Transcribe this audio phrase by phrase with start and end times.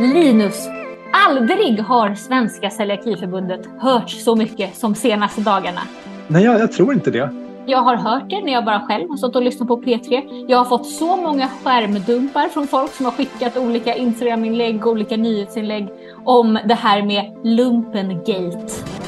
[0.00, 0.68] Linus,
[1.12, 5.80] aldrig har Svenska Celiakiförbundet hörts så mycket som senaste dagarna.
[6.28, 7.30] Nej, jag, jag tror inte det.
[7.66, 10.22] Jag har hört det när jag bara själv har stått och lyssnat på P3.
[10.48, 15.16] Jag har fått så många skärmdumpar från folk som har skickat olika Instagram-inlägg och olika
[15.16, 15.88] nyhetsinlägg
[16.24, 18.99] om det här med lumpengate.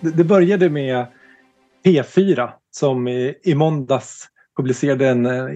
[0.00, 1.06] Det, började med
[1.84, 5.46] P4 som i, måndags publicerade en eh,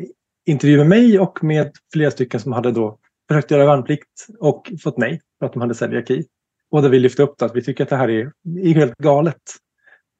[0.47, 2.99] intervju med mig och med flera stycken som hade då
[3.29, 6.25] försökt göra värnplikt och fått nej för att de hade celiaki.
[6.71, 9.43] Och där vi lyfte upp att vi tycker att det här är, är helt galet.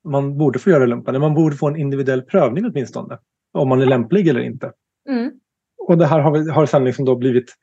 [0.09, 3.19] Man borde få göra lumpen, man borde få en individuell prövning åtminstone.
[3.53, 4.73] Om man är lämplig eller inte.
[5.09, 5.33] Mm.
[5.79, 7.55] Och det här har, vi- har sen liksom då blivit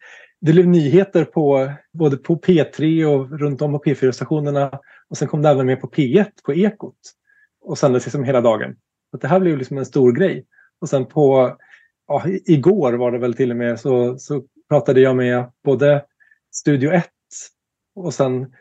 [0.41, 4.79] det blev nyheter på både på P3 och runt om på P4-stationerna.
[5.11, 6.95] Och sen kom det även med på P1 på Ekot.
[7.61, 8.75] Och sändes liksom hela dagen.
[9.11, 10.45] Så det här blev liksom en stor grej.
[10.81, 11.57] Och sen på,
[12.07, 16.05] ja, igår var det väl till och med, så, så pratade jag med både
[16.53, 17.05] Studio 1
[17.95, 18.53] och sen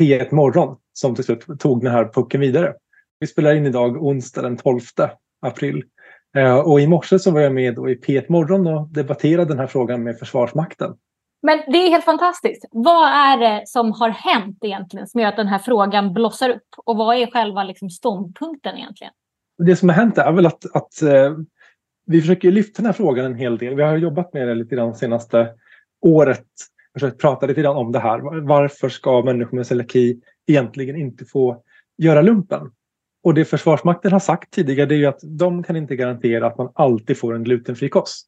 [0.00, 2.74] P1 Morgon som till slut tog den här pucken vidare.
[3.18, 4.80] Vi spelar in idag onsdag den 12
[5.40, 5.84] april.
[6.36, 9.58] Eh, Och i morse så var jag med då i P1 Morgon och debatterade den
[9.58, 10.94] här frågan med Försvarsmakten.
[11.46, 12.64] Men det är helt fantastiskt.
[12.70, 16.68] Vad är det som har hänt egentligen som gör att den här frågan blossar upp?
[16.84, 19.12] Och vad är själva liksom ståndpunkten egentligen?
[19.58, 21.36] Det som har hänt är väl att, att eh,
[22.06, 23.74] vi försöker lyfta den här frågan en hel del.
[23.74, 25.54] Vi har jobbat med det lite grann senaste
[26.00, 26.46] året.
[26.92, 28.40] Försökt prata lite grann om det här.
[28.46, 31.62] Varför ska människor med celiaki egentligen inte få
[31.98, 32.70] göra lumpen?
[33.24, 36.58] Och det Försvarsmakten har sagt tidigare det är ju att de kan inte garantera att
[36.58, 38.26] man alltid får en glutenfri kost.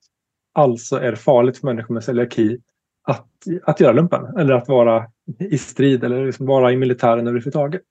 [0.55, 2.59] Alltså är det farligt för människor med celiaki
[3.07, 3.27] att,
[3.63, 5.07] att göra lumpen eller att vara
[5.39, 7.83] i strid eller liksom vara i militären överhuvudtaget.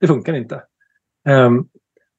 [0.00, 0.62] Det funkar inte.
[1.28, 1.68] Um,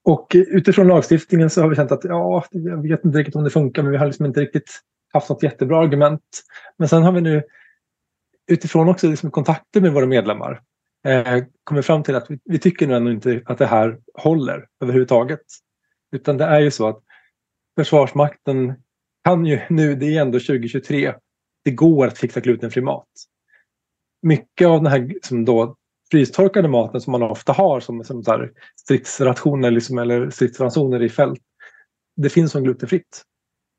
[0.03, 3.49] och utifrån lagstiftningen så har vi känt att ja, jag vet inte riktigt om det
[3.49, 4.81] funkar men vi har liksom inte riktigt
[5.13, 6.41] haft något jättebra argument.
[6.77, 7.43] Men sen har vi nu
[8.51, 10.61] utifrån också liksom kontakter med våra medlemmar
[11.07, 14.67] eh, kommit fram till att vi, vi tycker nog ändå inte att det här håller
[14.81, 15.41] överhuvudtaget.
[16.11, 17.03] Utan det är ju så att
[17.77, 18.73] Försvarsmakten
[19.23, 21.13] kan ju nu, det är ändå 2023,
[21.65, 23.07] det går att fixa glutenfri mat.
[24.21, 25.75] Mycket av den här som då
[26.11, 31.41] frystorkade maten som man ofta har som, som här stridsrationer liksom, eller stridsransoner i fält.
[32.15, 33.21] Det finns som glutenfritt.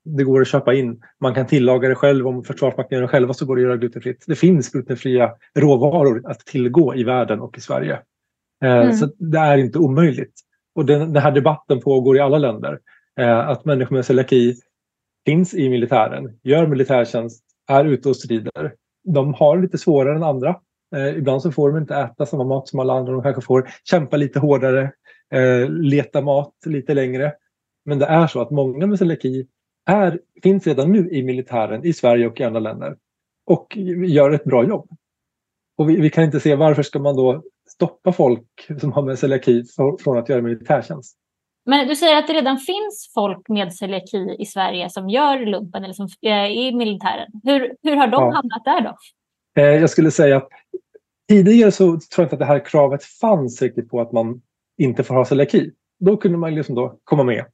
[0.05, 1.01] Det går att köpa in.
[1.21, 2.27] Man kan tillaga det själv.
[2.27, 4.23] Om Försvarsmakten gör det själva så går det att göra glutenfritt.
[4.27, 7.93] Det finns glutenfria råvaror att tillgå i världen och i Sverige.
[8.63, 8.93] Eh, Mm.
[8.93, 10.33] Så det är inte omöjligt.
[10.75, 12.79] Och den, den här debatten pågår i alla länder.
[13.19, 14.55] Eh, att människor med celiaki
[15.25, 18.73] finns i militären, gör militärtjänst, är ute och strider.
[19.03, 20.59] De har lite svårare än andra.
[20.95, 23.13] Eh, ibland så får de inte äta samma mat som alla andra.
[23.13, 24.91] De kanske får kämpa lite hårdare,
[25.31, 27.33] eh, leta mat lite längre.
[27.85, 29.47] Men det är så att många med celiaki
[29.85, 32.95] är, finns redan nu i militären i Sverige och i andra länder
[33.45, 33.77] och
[34.07, 34.89] gör ett bra jobb.
[35.77, 39.19] Och vi, vi kan inte se varför ska man då stoppa folk som har med
[39.19, 39.63] celiaki
[40.03, 41.17] från att göra militärtjänst.
[41.65, 45.83] Men du säger att det redan finns folk med celiaki i Sverige som gör lumpen
[45.83, 47.27] eller som är i militären.
[47.43, 48.31] Hur, hur har de Ja.
[48.31, 48.95] hamnat där då?
[49.61, 50.49] Eh, jag skulle säga att
[51.29, 54.41] tidigare så tror jag inte att det här kravet fanns riktigt på att man
[54.77, 55.71] inte får ha celiaki.
[55.99, 57.45] Då kunde man liksom då komma med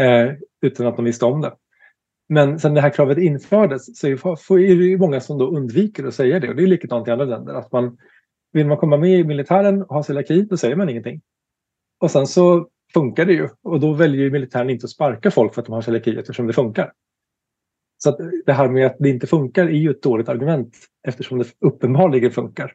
[0.00, 0.32] eh,
[0.62, 1.54] utan att de visste om det.
[2.28, 4.08] Men sen det här kravet infördes så
[4.58, 6.48] är det många som då undviker att säga det.
[6.48, 7.54] Och det är likadant i andra länder.
[7.54, 7.98] Att man,
[8.52, 11.20] vill man komma med i militären och ha celiaki, då säger man ingenting.
[12.00, 13.48] Och sen så funkar det ju.
[13.62, 16.46] Och då väljer ju militären inte att sparka folk för att de har celiaki eftersom
[16.46, 16.92] det funkar.
[17.98, 20.76] Så det här med att det inte funkar är ju ett dåligt argument
[21.08, 22.72] eftersom det uppenbarligen funkar.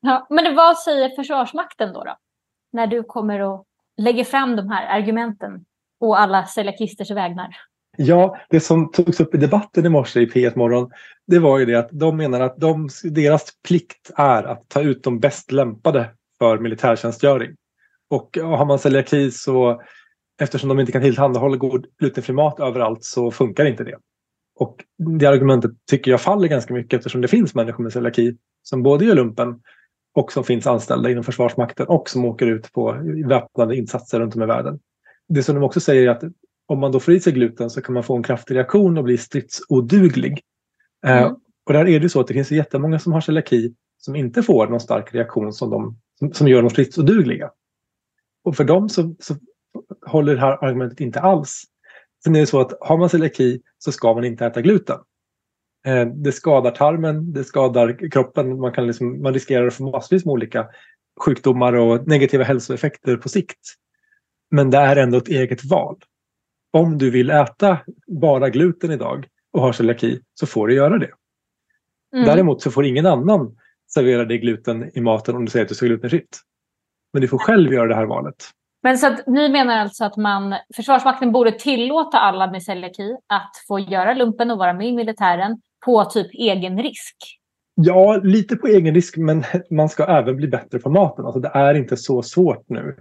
[0.00, 2.16] Ja, men vad säger Försvarsmakten då, då?
[2.72, 3.64] När du kommer och
[3.96, 5.64] lägger fram de här argumenten
[6.00, 7.56] och alla celiakisters vägnar.
[7.96, 10.90] Ja, det som togs upp i debatten i morse i P1 Morgon,
[11.26, 15.02] det var ju det att de menar att de, deras plikt är att ta ut
[15.02, 17.56] de bäst lämpade för militärtjänstgöring.
[18.10, 19.82] Och har man celiaki så,
[20.42, 23.96] eftersom de inte kan tillhandahålla god glutenfri mat överallt så funkar inte det.
[24.58, 24.76] Och
[25.18, 29.04] det argumentet tycker jag faller ganska mycket eftersom det finns människor med celiaki som både
[29.04, 29.60] gör lumpen
[30.14, 32.92] och som finns anställda inom Försvarsmakten och som åker ut på
[33.26, 34.78] väpnade insatser runt om i världen.
[35.28, 36.22] Det som de också säger är att
[36.66, 39.04] om man då får i sig gluten så kan man få en kraftig reaktion och
[39.04, 40.40] bli stridsoduglig.
[41.06, 41.34] Eh, Mm.
[41.66, 44.66] och där är det så att det finns jättemånga som har celiaki som inte får
[44.66, 47.50] någon stark reaktion som, de, som, som gör dem stridsodugliga.
[48.44, 49.36] Och för dem så, så
[50.06, 51.64] håller det här argumentet inte alls.
[52.24, 54.98] Sen är det så att har man celiaki så ska man inte äta gluten.
[55.86, 60.24] Eh, det skadar tarmen, det skadar kroppen, man, kan liksom, man riskerar att få massvis
[60.24, 60.68] med olika
[61.20, 63.58] sjukdomar och negativa hälsoeffekter på sikt.
[64.50, 65.96] Men det är ändå ett eget val.
[66.72, 71.10] Om du vill äta bara gluten idag och har celiaki så får du göra det.
[72.14, 72.26] Mm.
[72.26, 73.56] Däremot så får ingen annan
[73.94, 76.40] servera dig gluten i maten om du säger att du ska glutenfritt.
[77.12, 78.36] Men du får själv göra det här valet.
[78.82, 83.52] Men så att ni menar alltså att man, Försvarsmakten borde tillåta alla med celiaki att
[83.68, 87.16] få göra lumpen och vara med i militären på typ egen risk?
[87.74, 91.24] Ja, lite på egen risk, men man ska även bli bättre på maten.
[91.24, 92.96] Alltså det är inte så svårt nu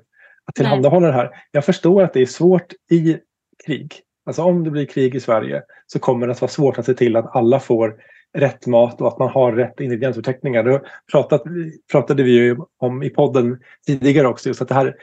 [0.46, 1.30] att tillhandahålla det här.
[1.52, 3.18] Jag förstår att det är svårt i
[3.66, 3.94] krig.
[4.26, 6.94] Alltså om det blir krig i Sverige så kommer det att vara svårt att se
[6.94, 7.96] till att alla får
[8.38, 10.64] rätt mat och att man har rätt ingrediensförteckningar.
[10.64, 10.82] Det
[11.12, 11.44] pratat,
[11.92, 14.50] pratade vi ju om i podden tidigare också.
[14.50, 14.96] Just att det här,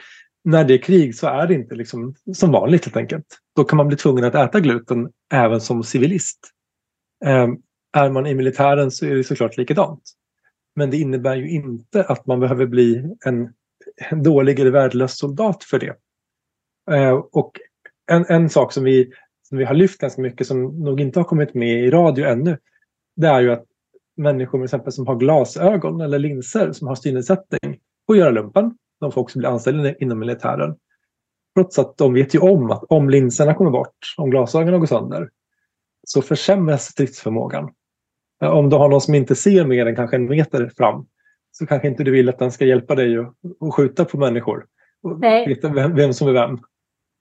[0.43, 3.25] när det är krig så är det inte liksom som vanligt helt enkelt.
[3.55, 6.39] Då kan man bli tvungen att äta gluten även som civilist.
[7.25, 7.61] Um,
[7.97, 10.03] är man i militären så är det såklart likadant.
[10.75, 13.53] Men det innebär ju inte att man behöver bli en,
[14.23, 15.95] dålig eller värdelös soldat för det.
[16.91, 17.51] Uh, och
[18.11, 19.11] en, en sak som vi,
[19.49, 22.57] som vi har lyft ganska mycket som nog inte har kommit med i radio ännu
[23.17, 23.65] det är ju att
[24.17, 28.77] människor exempel som har glasögon eller linser som har synnedsättning får göra lumpen.
[28.99, 30.75] De får också bli anställda inom militären.
[31.55, 35.29] Trots att de vet ju om att om linserna kommer bort, om glasögonen går sönder,
[36.07, 37.69] så försämras stridsförmågan.
[38.41, 41.05] Om du har någon som inte ser mer än kanske en meter fram
[41.51, 44.65] så kanske inte du vill att den ska hjälpa dig att skjuta på människor.
[45.03, 46.59] Och veta vem, vem som är vem.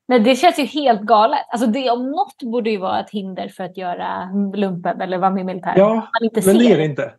[0.09, 1.39] Nej, det känns ju helt galet.
[1.49, 5.31] Alltså det om något borde ju vara ett hinder för att göra lumpen eller vara
[5.31, 5.79] med i militären.
[5.79, 6.55] Ja, men ser.
[6.55, 7.15] det är det inte.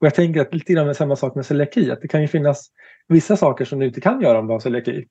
[0.00, 1.90] Och jag tänker att lite grann samma sak med celiaki.
[1.90, 2.70] Att det kan ju finnas
[3.08, 5.04] vissa saker som du inte kan göra om du har celiaki.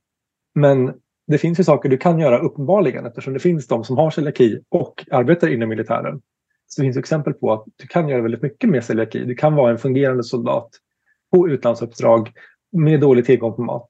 [0.56, 0.94] Men
[1.28, 4.60] det finns ju saker du kan göra uppenbarligen eftersom det finns de som har celiaki
[4.70, 6.22] och arbetar inom militären.
[6.68, 9.20] Så det finns exempel på att du kan göra väldigt mycket med celiaki.
[9.26, 10.70] Du kan vara en fungerande soldat
[11.32, 12.32] på utlandsuppdrag
[12.72, 13.88] med dålig tillgång på mat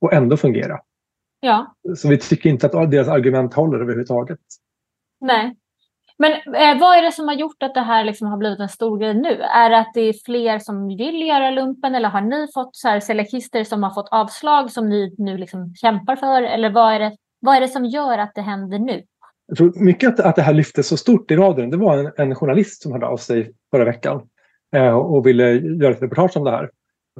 [0.00, 0.80] och ändå fungera.
[1.40, 1.74] Ja.
[1.96, 4.38] Så vi tycker inte att deras argument håller överhuvudtaget.
[5.20, 5.56] Nej.
[6.18, 8.68] Men eh, vad är det som har gjort att det här liksom har blivit en
[8.68, 9.42] stor grej nu?
[9.42, 12.88] Är det att det är fler som vill göra lumpen eller har ni fått så
[12.88, 16.42] här selekister som har fått avslag som ni nu liksom kämpar för?
[16.42, 19.02] Eller vad är, det, vad är det som gör att det händer nu?
[19.46, 21.70] Jag tror mycket att, att det här lyftes så stort i radion.
[21.70, 24.28] Det var en, en journalist som hörde av sig förra veckan
[24.74, 26.70] eh, och ville göra ett reportage om det här.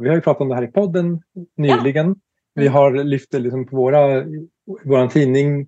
[0.00, 1.22] Vi har ju pratat om det här i podden
[1.56, 2.16] nyligen.
[2.54, 4.24] Vi har lyft det liksom på våra,
[4.84, 5.66] vår tidning,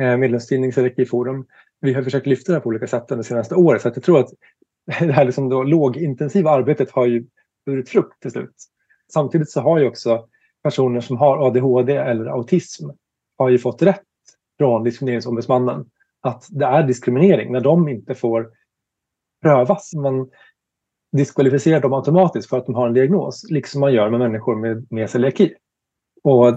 [0.00, 1.46] eh, medlemstidning Selektiv Forum.
[1.80, 3.82] Vi har försökt lyfta det på olika sätt under senaste året.
[3.82, 4.30] Så att jag tror att
[5.00, 7.26] det här liksom då lågintensiva arbetet har ju
[7.66, 8.54] burit frukt till slut.
[9.12, 10.26] Samtidigt så har ju också
[10.62, 12.90] personer som har ADHD eller autism
[13.38, 14.02] har ju fått rätt
[14.58, 15.90] från Diskrimineringsombudsmannen
[16.20, 18.50] att det är diskriminering när de inte får
[19.42, 19.94] prövas.
[19.94, 20.30] Man
[21.12, 24.86] diskvalificerar dem automatiskt för att de har en diagnos, liksom man gör med människor med,
[24.90, 25.54] med celiaki.
[26.24, 26.56] Och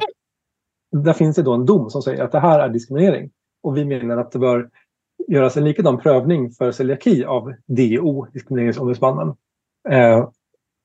[0.92, 3.32] där finns det då en dom som säger att det här är diskriminering.
[3.64, 4.70] Och vi menar att det bör
[5.28, 9.36] göras en likadan prövning för celiaki av DO, Diskrimineringsombudsmannen.
[9.90, 10.30] Eh,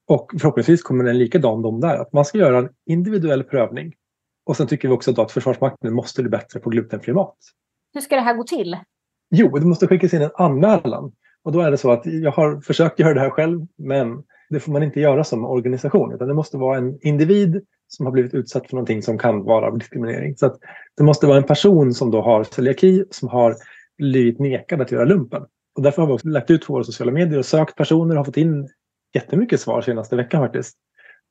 [0.09, 3.93] och förhoppningsvis kommer det en likadan dom där, att man ska göra en individuell prövning.
[4.47, 7.37] Och sen tycker vi också att Försvarsmakten måste bli bättre på glutenfri mat.
[7.95, 8.77] Hur ska det här gå till?
[9.31, 11.13] Jo, det måste skickas in en anmälan.
[11.43, 14.61] Och då är det så att jag har försökt göra det här själv, men det
[14.61, 18.35] får man inte göra som organisation, utan det måste vara en individ som har blivit
[18.35, 20.37] utsatt för någonting som kan vara diskriminering.
[20.37, 20.57] Så
[20.97, 23.57] det måste vara en person som då har celiaki som har
[23.99, 25.43] blivit nekad att göra lumpen.
[25.77, 28.17] Och därför har vi också lagt ut på våra sociala medier och sökt personer och
[28.17, 28.69] har fått in
[29.15, 30.77] jättemycket svar senaste veckan faktiskt.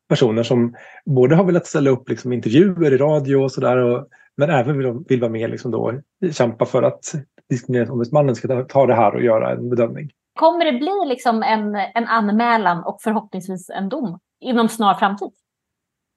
[0.10, 0.76] Personer som
[1.06, 4.06] både har velat ställa upp liksom intervjuer i radio och sådär
[4.38, 5.94] men även vill, vill vara med liksom då,
[6.32, 7.14] kämpa för att
[7.50, 10.10] Diskrimineringsombudsmannen ska ta det här och göra en bedömning.
[10.40, 15.32] Kommer det bli liksom en, en anmälan och förhoppningsvis en dom inom snar framtid?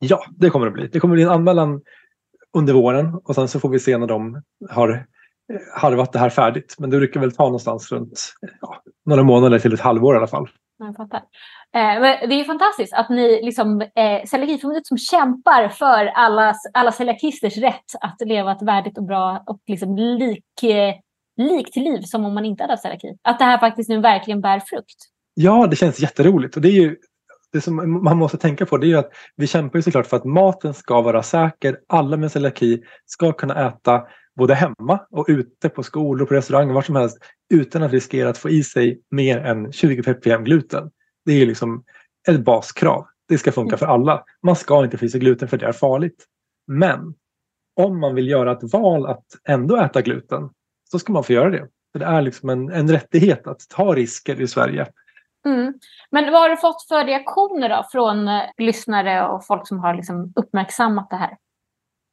[0.04, 0.88] Ja, det kommer det bli.
[0.92, 1.80] Det kommer bli en anmälan
[2.56, 6.30] under våren och sen så får vi se när de har eh, harvat det här
[6.30, 6.76] färdigt.
[6.78, 10.26] Men det brukar väl ta någonstans runt ja, några månader till ett halvår i alla
[10.26, 10.48] fall.
[10.78, 11.18] Jag fattar.
[11.74, 16.92] Eh, det är ju fantastiskt att ni, liksom, eh, Celiakiförbundet som kämpar för alla, alla
[16.92, 20.94] celiakisters rätt att leva ett värdigt och bra och liksom lik, eh,
[21.36, 23.16] lik till liv som om man inte hade haft celiaki.
[23.22, 24.96] Att det här faktiskt nu verkligen bär frukt.
[25.34, 26.96] Ja, det känns jätteroligt och det är ju
[27.52, 30.16] det som man måste tänka på det är ju att vi kämpar ju såklart för
[30.16, 31.78] att maten ska vara säker.
[31.88, 34.02] Alla med celiaki ska kunna äta
[34.36, 37.18] både hemma och ute på skolor, på restauranger, var som helst
[37.54, 40.90] utan att riskera att få i sig mer än 20 ppm gluten.
[41.24, 41.84] Det är liksom
[42.28, 43.06] ett baskrav.
[43.28, 44.24] Det ska funka för alla.
[44.42, 46.26] Man ska inte få i sig gluten för det är farligt.
[46.66, 47.14] Men
[47.76, 50.50] om man vill göra ett val att ändå äta gluten
[50.90, 51.68] så ska man få göra det.
[51.92, 54.86] För det är liksom en, en rättighet att ta risker i Sverige
[55.46, 55.74] Mm.
[56.10, 59.94] Men vad har du fått för reaktioner då från eh, lyssnare och folk som har
[59.94, 61.36] liksom uppmärksammat det här?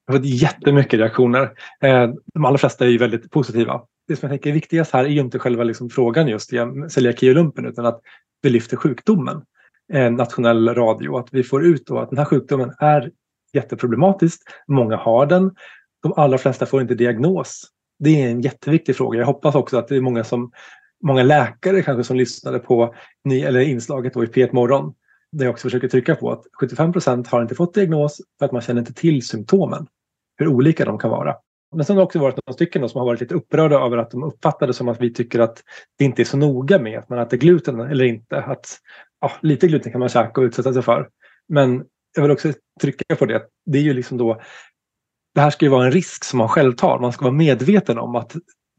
[0.05, 1.51] Jag har fått jättemycket reaktioner.
[1.81, 3.81] Eh, de allra flesta är ju väldigt positiva.
[4.07, 6.57] Det som jag tänker är viktigast här är ju inte själva liksom frågan just i
[6.89, 8.01] celiaki och lumpen utan att
[8.41, 9.41] vi lyfter sjukdomen.
[9.93, 13.11] Eh, nationell radio, att vi får ut då att den här sjukdomen är
[13.53, 14.41] jätteproblematisk.
[14.67, 15.55] Många har den.
[16.03, 17.63] De allra flesta får inte diagnos.
[17.99, 19.19] Det är en jätteviktig fråga.
[19.19, 20.51] Jag hoppas också att det är många, som,
[21.03, 24.93] många läkare kanske som lyssnade på ny, eller inslaget då i P1 Morgon
[25.31, 28.51] där jag också försöker trycka på att 75 procent har inte fått diagnos för att
[28.51, 29.87] man känner inte till symptomen.
[30.37, 31.35] Hur olika de kan vara.
[31.75, 34.11] Men sen har det också varit några stycken som har varit lite upprörda över att
[34.11, 35.63] de uppfattar det som att vi tycker att
[35.97, 38.37] det inte är så noga med att man äter gluten eller inte.
[38.37, 38.77] Att
[39.21, 41.09] ja, lite gluten kan man käka och utsätta sig för.
[41.49, 43.43] Men jag vill också trycka på det.
[43.65, 44.41] Det är ju liksom då
[45.35, 46.99] det här ska ju vara en risk som man själv tar.
[46.99, 48.35] Man ska vara medveten om att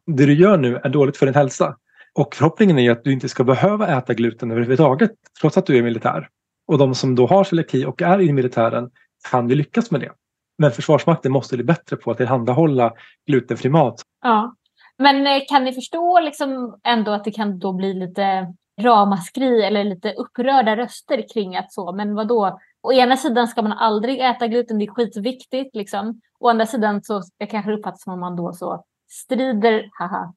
[0.06, 1.76] det du gör nu är dåligt för din hälsa.
[2.14, 5.82] Och förhoppningen är att du inte ska behöva äta gluten överhuvudtaget trots att du är
[5.82, 6.28] militär.
[6.66, 8.90] Och de som då har celiaki och är i militären
[9.30, 10.12] kan ju lyckas med det.
[10.58, 12.92] Men Försvarsmakten måste bli bättre på att tillhandahålla
[13.26, 14.02] glutenfri mat.
[14.22, 14.54] Ja.
[14.98, 19.84] Men eh, kan ni förstå liksom ändå att det kan då bli lite ramaskri eller
[19.84, 22.58] lite upprörda röster kring att så, men vad då?
[22.82, 25.76] Å ena sidan ska man aldrig äta gluten, det är skitviktigt.
[25.76, 26.20] Liksom.
[26.40, 30.34] Å andra sidan så jag kanske uppfattas som om man då så strider haha,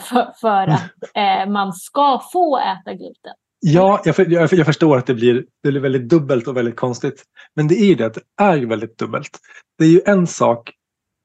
[0.00, 3.32] för, för att eh, man ska få äta gluten.
[3.60, 7.24] Ja, jag, jag, jag, förstår att det blir, det blir väldigt dubbelt och väldigt konstigt.
[7.56, 9.38] Men det är ju det att det är ju väldigt dubbelt.
[9.78, 10.70] Det är ju en sak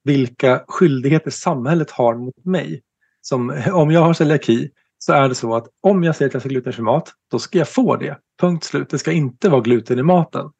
[0.04, 2.82] vilka skyldigheter samhället har mot mig.
[3.22, 6.42] Som, om jag har celiaki så är det så att om jag säger att jag
[6.42, 8.18] ska glutenfri mat, då ska jag få det.
[8.42, 8.90] Punkt slut.
[8.90, 10.52] Det ska inte vara gluten i maten.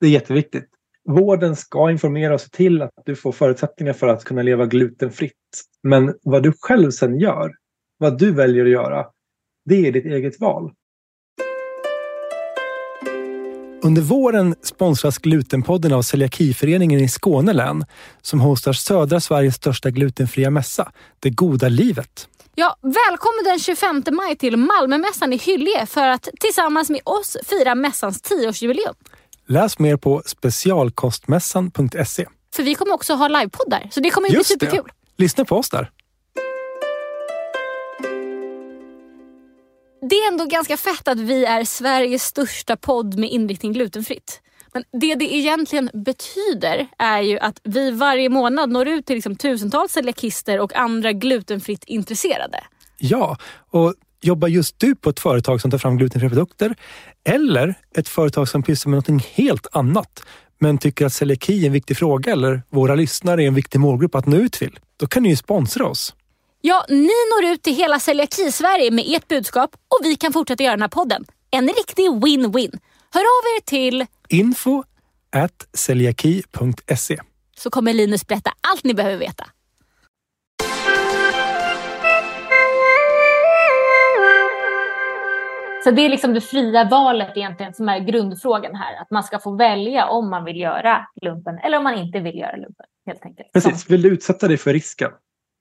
[0.00, 0.68] Det är jätteviktigt.
[1.08, 5.32] Vården ska informera och se till att du får förutsättningar för att kunna leva glutenfritt.
[5.82, 7.52] Men vad du själv sen gör,
[7.98, 9.06] vad du väljer att göra,
[9.64, 10.72] det är ditt eget val.
[13.82, 17.84] Under våren sponsras Glutenpodden av Celiakiföreningen i Skåne län
[18.22, 22.28] som hostar södra Sveriges största glutenfria mässa, Det goda livet.
[22.54, 27.74] Ja, välkommen den 25 maj till Malmömässan i Hyllie för att tillsammans med oss fira
[27.74, 28.94] mässans 10-årsjubileum.
[29.46, 32.26] Läs mer på specialkostmässan.se.
[32.54, 34.84] För vi kommer också ha livepoddar, så det kommer Just bli superkul.
[34.86, 35.22] Det.
[35.22, 35.90] Lyssna på oss där.
[40.10, 44.40] Det är ändå ganska fett att vi är Sveriges största podd med inriktning glutenfritt.
[44.72, 49.36] Men det det egentligen betyder är ju att vi varje månad når ut till liksom
[49.36, 52.64] tusentals celiakister och andra glutenfritt intresserade.
[52.98, 53.38] Ja,
[53.70, 53.94] och
[54.26, 56.74] jobbar just du på ett företag som tar fram glutenfria produkter
[57.24, 60.22] eller ett företag som pysslar med något helt annat
[60.58, 64.14] men tycker att celiaki är en viktig fråga eller våra lyssnare är en viktig målgrupp
[64.14, 66.14] att nå ut till, då kan ni ju sponsra oss.
[66.60, 70.72] Ja, ni når ut till hela celiaki-Sverige med ert budskap och vi kan fortsätta göra
[70.72, 71.24] den här podden.
[71.50, 72.78] En riktig win-win.
[73.10, 74.82] Hör av er till info
[75.32, 77.18] at celiaki.se
[77.56, 79.44] så kommer Linus berätta allt ni behöver veta.
[85.84, 89.02] Så det är liksom det fria valet egentligen som är grundfrågan här.
[89.02, 92.38] Att man ska få välja om man vill göra lumpen eller om man inte vill
[92.38, 92.86] göra lumpen.
[93.06, 93.52] Helt enkelt.
[93.52, 95.10] Precis, vill du utsätta dig för risken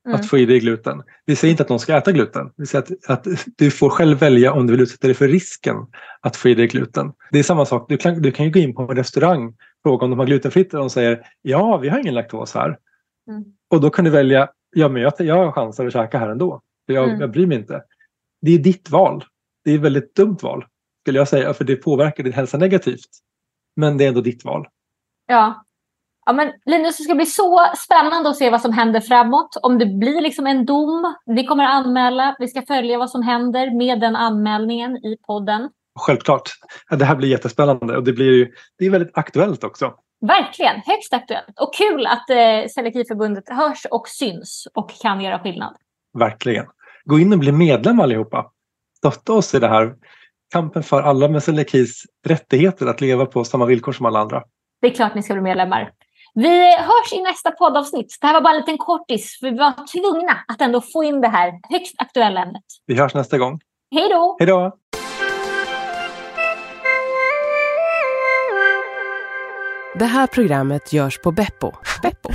[0.08, 0.20] mm.
[0.20, 1.04] att få i dig gluten?
[1.26, 2.52] Vi säger inte att någon ska äta gluten.
[2.58, 5.76] Vi säger att, att du får själv välja om du vill utsätta dig för risken
[6.22, 7.14] att få i dig gluten.
[7.32, 9.56] Det är samma sak, du kan, du kan ju gå in på en restaurang och
[9.84, 12.78] fråga om de har glutenfritt och de säger ja, vi har ingen laktos här.
[13.28, 13.44] Mm.
[13.70, 16.62] Och då kan du välja, ja men jag, jag har chanser att käka här ändå.
[16.86, 17.22] Jag, mm.
[17.22, 17.84] jag bryr mig inte.
[18.42, 19.24] Det är ditt val
[19.64, 20.66] det är ett väldigt dumt val,
[21.02, 23.10] skulle jag säga, för det påverkar din hälsa negativt.
[23.76, 24.68] Men det är ändå ditt val.
[25.28, 25.66] Ja.
[26.26, 29.58] Ja, men Linus, det ska bli så spännande att se vad som händer framåt.
[29.62, 33.24] Om det blir liksom en dom, vi kommer att anmäla, vi ska följa vad som
[33.24, 35.70] händer med den anmälningen i podden.
[36.00, 36.50] Självklart.
[36.90, 39.94] Det här blir jättespännande och det, blir ju, det är väldigt aktuellt också.
[40.22, 41.60] Verkligen, högst aktuellt.
[41.60, 45.76] Och kul att eh, Celiakiförbundet hörs och syns och kan göra skillnad.
[46.20, 46.66] Verkligen.
[47.06, 48.52] Gå in och bli medlem allihopa
[49.04, 49.94] stötta oss i det här
[50.54, 54.44] kampen för alla med celiakis rättigheter att leva på samma villkor som alla andra.
[54.82, 55.92] Det är klart ni ska bli medlemmar.
[56.34, 58.18] Vi hörs i nästa poddavsnitt.
[58.22, 61.22] Det här var bara en liten kortis, för vi var tvungna att ändå få in
[61.22, 62.64] det här högst aktuella ämnet.
[62.86, 63.60] Vi hörs nästa gång.
[63.92, 64.36] Hej då!
[64.40, 64.78] Hej då!
[70.00, 71.72] Det här programmet görs på Beppo.
[72.02, 72.30] Beppo.